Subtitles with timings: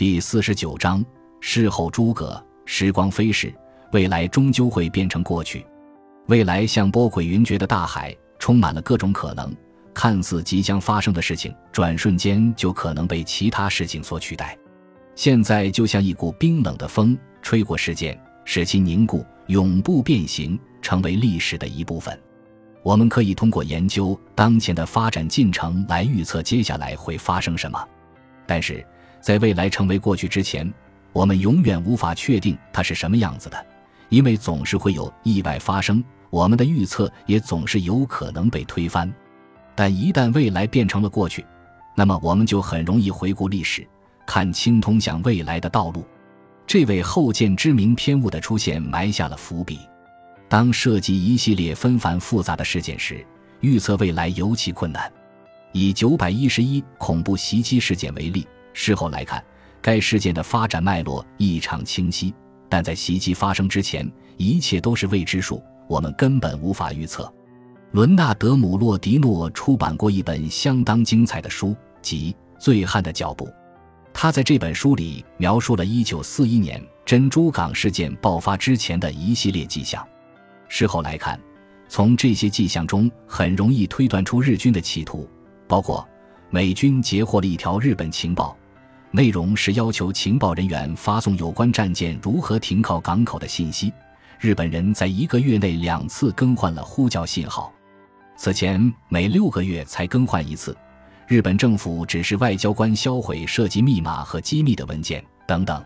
[0.00, 1.04] 第四十九章：
[1.42, 2.42] 事后诸葛。
[2.64, 3.52] 时光飞逝，
[3.92, 5.62] 未来终究会变成过去。
[6.28, 9.54] 未来像波诡云谲的大海，充满了各种可能。
[9.92, 14.56] 看似即将发生的事情，转瞬间就可能被其他事情所取代。
[15.14, 22.18] 现在就像一股冰冷的风，吹过事件，使其凝固，永不变形，成为历史的一部分。
[22.82, 27.86] 我们可以通过研究当前的发展进程来预测接下来会发生什么，
[28.46, 28.82] 但是
[29.20, 30.72] 在未来成为过去之前，
[31.12, 33.66] 我们永远无法确定它是什么样子的，
[34.08, 39.12] 因为总是会有意外发生，我们的预测也总是有可能被推翻。
[39.74, 41.44] 但一旦未来变成了过去，
[41.94, 43.86] 那么我们就很容易回顾历史，
[44.26, 46.04] 看清通向未来的道路。
[46.66, 49.80] 这位后见之明偏误的出现埋下了伏笔。
[50.48, 53.24] 当涉及一系列纷繁复杂的事件时，
[53.60, 55.10] 预测未来尤其困难。
[55.72, 58.46] 以九百一十一恐怖袭击事件为例，
[58.82, 59.44] 事后来看，
[59.82, 62.32] 该事件的发展脉络异常清晰，
[62.66, 67.30] 但在袭击发生之前，一切都是未知数，我们根本无法预测。
[67.90, 73.44] 伦纳德·姆洛迪诺出版过一本相当精彩的书，即《醉汉的脚步》。
[74.14, 80.02] 他在这本书里描述了1941年珍珠港事件爆发之前的一系列迹象。
[80.68, 81.38] 事后来看，
[81.86, 85.28] 从这些迹象中很容易推断出日军的企图，
[85.68, 86.08] 包括
[86.48, 88.56] 美军截获了一条日本情报，
[89.12, 93.92] 内容是要求情报人员发送有关战舰如何停靠港口的信息。
[94.38, 97.72] 日本人在一个月内两次更换了呼叫信号，
[98.36, 100.76] 此前每六个月才更换一次。
[101.26, 105.84] 日本政府指示外交官销毁涉及密码和机密的文件等等。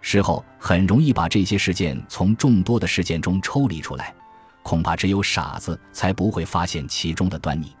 [0.00, 4.12] 事后很容易把这些事件从众多的事件中抽离出来，
[4.62, 7.76] 恐怕只有傻子才不会发现其中的端倪。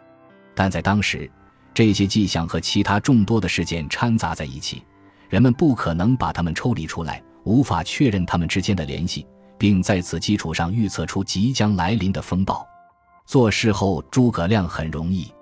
[0.54, 1.30] 但在当时，
[1.74, 4.84] 这些迹象和其他众多的事件掺杂在一起，
[5.28, 9.26] 人们不可能把它们抽离出来，无法确认它们之间的联系，
[9.58, 12.64] 并在此基础上预测出即将来临的风暴。
[13.26, 15.32] 做事后诸葛亮很容易，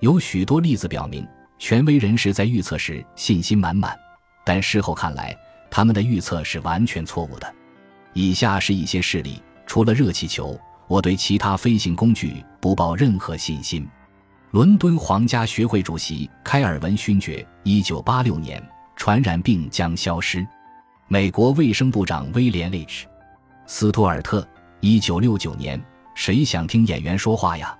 [0.00, 1.26] 有许多例子表明，
[1.58, 3.98] 权威人士在预测时信心满满，
[4.44, 5.36] 但事后看来。
[5.72, 7.54] 他们的预测是完全错误的。
[8.12, 10.58] 以下是一些事例：除了热气球，
[10.88, 13.88] 我对其他飞行工具不抱任何信心。
[14.50, 18.60] 伦敦皇家学会主席开尔文勋爵，一九八六年，
[18.96, 20.44] 传染病将消失。
[21.06, 23.04] 美国卫生部长威廉 ·H·
[23.66, 24.44] 斯图尔特，
[24.80, 25.80] 一九六九年，
[26.16, 27.78] 谁想听演员说话呀？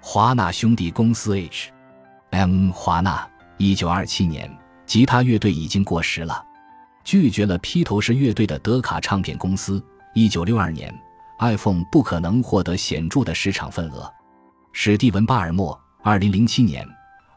[0.00, 4.48] 华纳兄弟公司 H·M· 华纳，一九二七年，
[4.86, 6.44] 吉他乐队已经过时了。
[7.02, 9.84] 拒绝了披头士乐队的德卡唱片公司。
[10.14, 10.96] 一九六二年
[11.40, 14.08] ，iPhone 不可能获得显著的市场份额。
[14.72, 15.76] 史蒂文·巴尔默。
[16.06, 16.86] 二零零七年，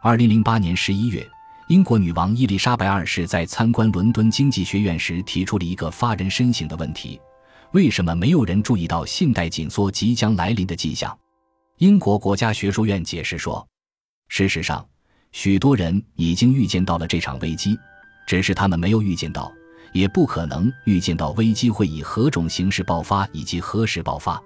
[0.01, 1.25] 二零零八年十一月，
[1.69, 7.17] 英国女王伊丽莎白二世在参观伦敦经济学院时提出了一个发人深省的问题：
[7.72, 11.17] 为什么没有人注意到信贷紧缩即将来临的迹象？
[11.77, 13.66] 英国国家学术院解释说，
[14.27, 14.85] 事实上，
[15.31, 17.79] 许多人已经预见到了这场危机。
[18.27, 19.50] 只是他们没有预见到，
[19.94, 24.44] 也不可能预见到危机会以何种形式爆发以及何时爆发。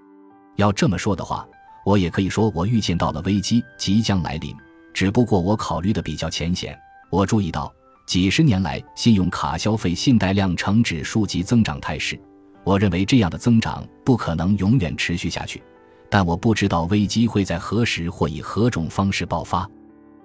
[0.58, 1.44] 要这么说的话，
[1.86, 4.56] 我也可以说我预见到了危机即将来临，
[4.94, 6.78] 只不过我考虑的比较浅显。
[7.10, 7.74] 我注意到
[8.06, 12.20] 几十年来信用卡消费信贷量呈指数级增长态势，
[12.64, 15.62] 我认为这样的增长不可能永远持续下去。
[16.10, 19.70] 但我不知道危机会在何时或以何种方式爆发。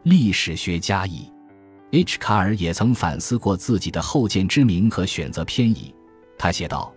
[0.02, 1.30] 历史学家以。
[1.92, 2.18] H.
[2.18, 5.94] 卡尔也曾反思过自己的后见之明和选择偏移。
[6.36, 6.92] 他写道：“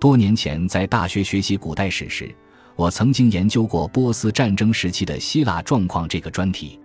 [0.00, 2.34] 多年前在大学学习古代史时，
[2.76, 6.80] 我曾经研究过波斯战争时期的希腊状况这个专题。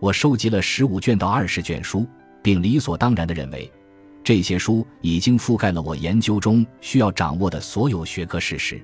[0.00, 2.06] 我收集了十五卷到二十卷书，
[2.42, 3.70] 并理所当然地认为，
[4.24, 8.80] 这些书已经覆盖了我研究中需要掌握的所有学科事实。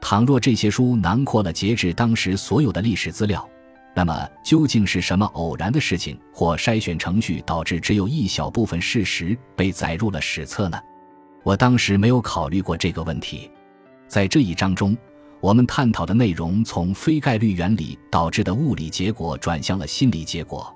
[0.00, 3.46] 倘若这些书囊括了截至当时所有的历史资料，”
[3.92, 10.80] 那么，究竟是什么偶然的事情或筛选程序导致只有一小部分事实被载入了史册呢？
[11.42, 13.50] 我当时没有考虑过这个问题。
[14.06, 14.96] 在这一章中，
[15.40, 20.74] 我们探讨的内容从非概率原理导致的物理结果转向了心理结果，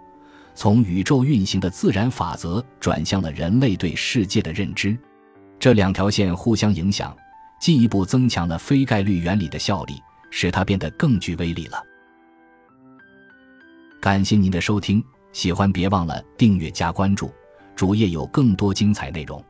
[0.55, 4.97] 从宇宙运行的自然法则转向了人类对世界的认知。
[5.59, 7.15] 这两条线互相影响，
[7.61, 11.83] 进一步增强了非概率原理的效力，使它变得更具威力了。
[14.01, 15.03] 感谢您的收听，
[15.33, 17.31] 喜欢别忘了订阅加关注，
[17.77, 19.43] 主页有更多精彩内容。